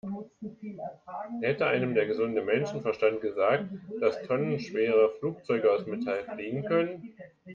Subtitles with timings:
[1.43, 3.65] Hätte einem der gesunde Menschenverstand gesagt,
[3.99, 7.13] dass tonnenschwere Flugzeuge aus Metall fliegen können?